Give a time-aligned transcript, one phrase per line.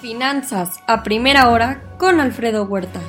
[0.00, 3.00] Finanzas a primera hora con Alfredo Huerta.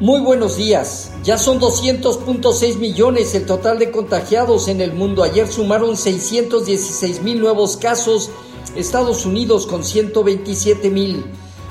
[0.00, 1.12] Muy buenos días.
[1.22, 5.22] Ya son 200.6 millones el total de contagiados en el mundo.
[5.22, 8.30] Ayer sumaron 616 mil nuevos casos.
[8.74, 11.22] Estados Unidos con 127 mil.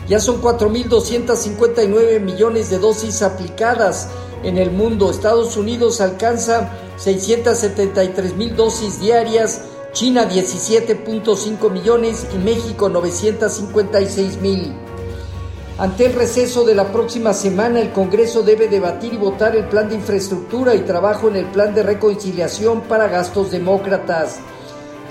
[0.08, 4.10] Ya son 4.259 millones de dosis aplicadas
[4.44, 5.10] en el mundo.
[5.10, 9.62] Estados Unidos alcanza 673 mil dosis diarias
[9.92, 14.72] China 17.5 millones y México 956 mil.
[15.80, 19.90] Ante el receso de la próxima semana, el Congreso debe debatir y votar el plan
[19.90, 24.40] de infraestructura y trabajo en el plan de reconciliación para gastos demócratas.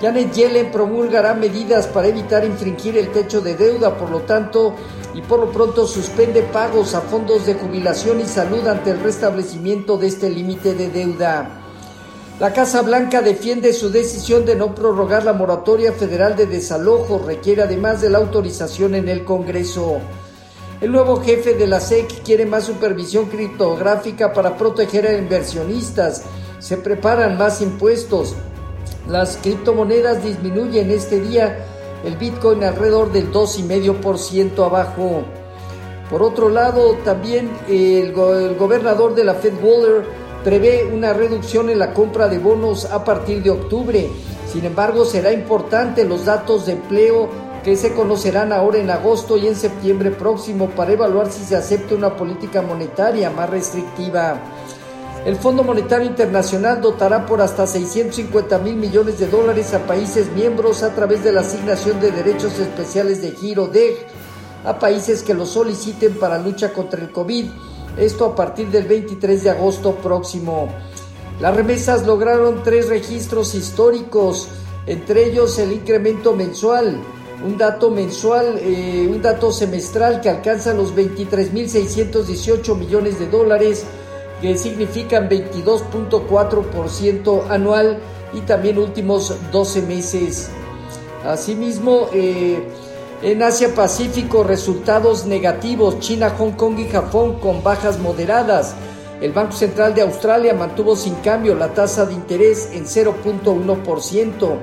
[0.01, 4.75] Janet Yellen promulgará medidas para evitar infringir el techo de deuda, por lo tanto,
[5.13, 9.97] y por lo pronto suspende pagos a fondos de jubilación y salud ante el restablecimiento
[9.97, 11.58] de este límite de deuda.
[12.39, 17.63] La Casa Blanca defiende su decisión de no prorrogar la moratoria federal de desalojo, requiere
[17.63, 19.97] además de la autorización en el Congreso.
[20.79, 26.23] El nuevo jefe de la SEC quiere más supervisión criptográfica para proteger a inversionistas.
[26.59, 28.35] Se preparan más impuestos.
[29.09, 31.65] Las criptomonedas disminuyen este día,
[32.05, 35.23] el Bitcoin alrededor del 2,5% abajo.
[36.09, 41.79] Por otro lado, también el, el gobernador de la Fed Waller prevé una reducción en
[41.79, 44.09] la compra de bonos a partir de octubre.
[44.51, 47.29] Sin embargo, será importante los datos de empleo
[47.63, 51.95] que se conocerán ahora en agosto y en septiembre próximo para evaluar si se acepta
[51.95, 54.39] una política monetaria más restrictiva.
[55.25, 60.81] El Fondo Monetario Internacional dotará por hasta 650 mil millones de dólares a países miembros
[60.81, 64.07] a través de la asignación de derechos especiales de giro DEG
[64.63, 67.49] a países que lo soliciten para lucha contra el COVID
[67.97, 70.69] esto a partir del 23 de agosto próximo.
[71.39, 74.49] Las remesas lograron tres registros históricos,
[74.85, 76.99] entre ellos el incremento mensual,
[77.45, 83.83] un dato mensual, eh, un dato semestral que alcanza los 23.618 millones de dólares,
[84.41, 87.99] que significan 22.4% anual
[88.33, 90.49] y también últimos 12 meses.
[91.25, 92.61] Asimismo, eh,
[93.21, 95.99] en Asia Pacífico, resultados negativos.
[95.99, 98.75] China, Hong Kong y Japón con bajas moderadas.
[99.21, 104.59] El Banco Central de Australia mantuvo sin cambio la tasa de interés en 0.1%.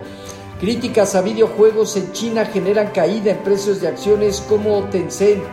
[0.59, 5.45] Críticas a videojuegos en China generan caída en precios de acciones como Tencent.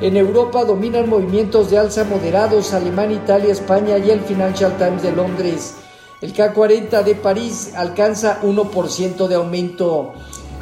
[0.00, 5.12] En Europa dominan movimientos de alza moderados Alemania, Italia, España y el Financial Times de
[5.12, 5.74] Londres.
[6.20, 10.12] El K40 de París alcanza 1% de aumento.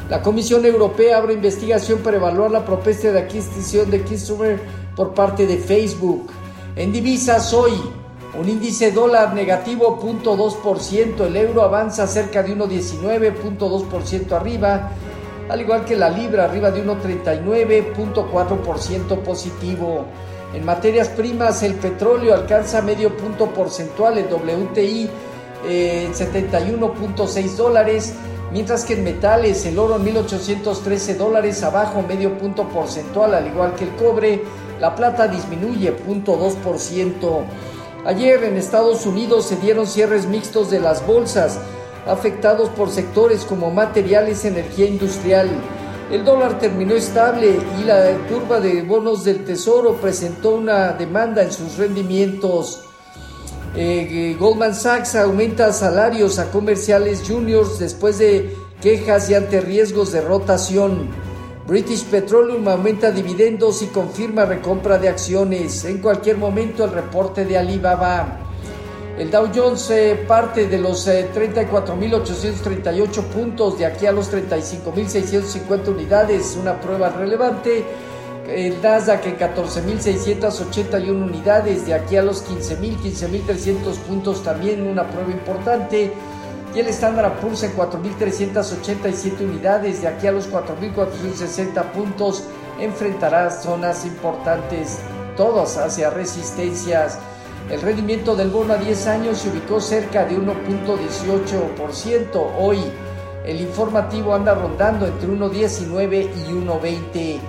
[0.09, 4.59] La Comisión Europea abre investigación para evaluar la propuesta de adquisición de Customer
[4.95, 6.31] por parte de Facebook.
[6.75, 7.73] En divisas hoy,
[8.35, 14.89] un índice dólar negativo 0.2%, el euro avanza cerca de 1.19.2% arriba,
[15.47, 20.05] al igual que la libra arriba de 1.39.4% positivo.
[20.55, 25.07] En materias primas, el petróleo alcanza medio punto porcentual, el WTI
[25.67, 28.15] eh, en 71.6 dólares
[28.51, 33.75] mientras que en metales el oro en 1813 dólares abajo medio punto porcentual, al igual
[33.75, 34.43] que el cobre,
[34.79, 37.43] la plata disminuye 0.2%.
[38.05, 41.59] Ayer en Estados Unidos se dieron cierres mixtos de las bolsas,
[42.07, 45.49] afectados por sectores como materiales, energía industrial.
[46.09, 51.51] El dólar terminó estable y la curva de bonos del Tesoro presentó una demanda en
[51.51, 52.88] sus rendimientos.
[53.75, 60.21] Eh, Goldman Sachs aumenta salarios a comerciales juniors después de quejas y ante riesgos de
[60.21, 61.07] rotación.
[61.67, 65.85] British Petroleum aumenta dividendos y confirma recompra de acciones.
[65.85, 68.39] En cualquier momento el reporte de Alibaba.
[69.19, 75.89] El Dow Jones eh, parte de los 34.838 eh, puntos de aquí a los 35.650
[75.89, 77.85] unidades, una prueba relevante
[78.55, 85.31] el Nasdaq en 14.681 unidades, de aquí a los 15.000, 15.300 puntos también una prueba
[85.31, 86.11] importante.
[86.73, 92.45] Y el Standard Poor's en 4.387 unidades, de aquí a los 4.460 puntos
[92.79, 94.99] enfrentará zonas importantes,
[95.35, 97.19] todas hacia resistencias.
[97.69, 102.51] El rendimiento del bono a 10 años se ubicó cerca de 1.18%.
[102.57, 102.79] Hoy
[103.45, 107.39] el informativo anda rondando entre 1.19 y 1.20.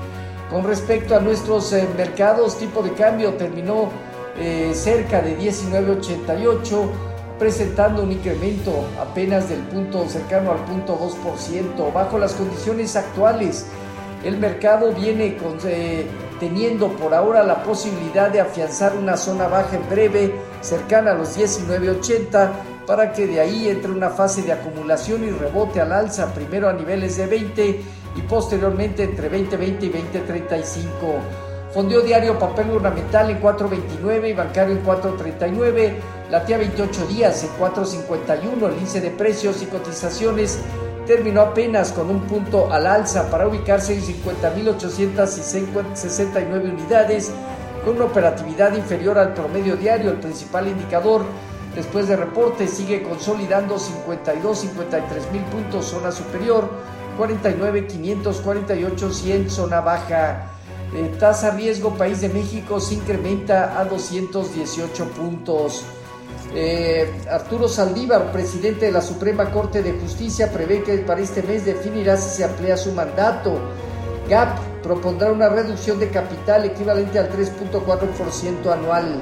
[0.51, 3.89] Con respecto a nuestros eh, mercados, tipo de cambio terminó
[4.37, 6.91] eh, cerca de 19.88,
[7.39, 11.93] presentando un incremento apenas del punto cercano al punto 2%.
[11.93, 13.67] Bajo las condiciones actuales,
[14.25, 15.37] el mercado viene
[15.67, 16.07] eh,
[16.41, 21.39] teniendo por ahora la posibilidad de afianzar una zona baja en breve, cercana a los
[21.39, 22.51] 19.80
[22.89, 26.73] para que de ahí entre una fase de acumulación y rebote al alza, primero a
[26.73, 27.81] niveles de 20
[28.21, 30.91] y posteriormente entre 2020 y 2035.
[31.73, 35.95] Fondió diario papel ornamental en 4.29 y bancario en 4.39,
[36.31, 40.59] latía 28 días en 4.51, el índice de precios y cotizaciones
[41.07, 47.31] terminó apenas con un punto al alza para ubicarse en 50.869 unidades,
[47.85, 51.23] con una operatividad inferior al promedio diario, el principal indicador
[51.75, 56.69] después de reporte sigue consolidando 52, 53 mil puntos zona superior,
[57.17, 60.47] 49, 548, 100 zona baja.
[60.95, 65.85] Eh, tasa riesgo país de México se incrementa a 218 puntos.
[66.53, 71.65] Eh, Arturo Saldívar, presidente de la Suprema Corte de Justicia, prevé que para este mes
[71.65, 73.57] definirá si se amplía su mandato.
[74.29, 79.21] GAP propondrá una reducción de capital equivalente al 3.4% anual.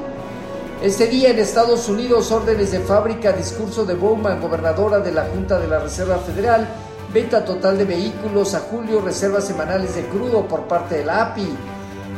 [0.82, 5.58] Este día en Estados Unidos, órdenes de fábrica, discurso de Bowman, gobernadora de la Junta
[5.58, 6.69] de la Reserva Federal,
[7.13, 11.49] venta total de vehículos a julio, reservas semanales de crudo por parte de la API.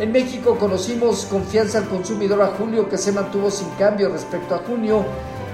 [0.00, 4.58] En México conocimos confianza al consumidor a julio que se mantuvo sin cambio respecto a
[4.58, 5.04] junio,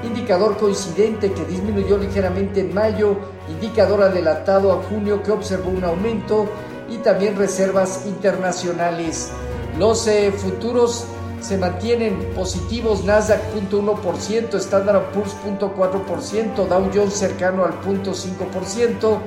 [0.05, 3.17] indicador coincidente que disminuyó ligeramente en mayo,
[3.49, 6.47] indicador adelantado a junio que observó un aumento
[6.89, 9.31] y también reservas internacionales.
[9.79, 11.07] Los eh, futuros
[11.47, 19.19] se mantienen positivos, Nasdaq 0.1%, Standard Poor's 0.4%, Dow Jones cercano al 0.5%,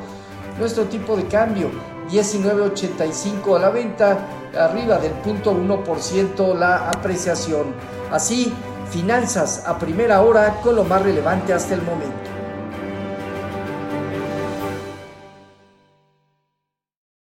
[0.59, 1.69] nuestro tipo de cambio
[2.11, 4.17] 19.85 a la venta,
[4.57, 7.73] arriba del 0.1% la apreciación.
[8.11, 8.51] Así,
[8.91, 12.28] finanzas a primera hora con lo más relevante hasta el momento.